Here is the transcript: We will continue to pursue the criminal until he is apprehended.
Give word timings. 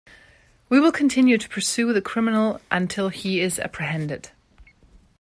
We 0.67 0.79
will 0.79 0.91
continue 0.91 1.37
to 1.37 1.47
pursue 1.47 1.93
the 1.93 2.01
criminal 2.01 2.59
until 2.71 3.09
he 3.09 3.39
is 3.39 3.59
apprehended. 3.59 4.31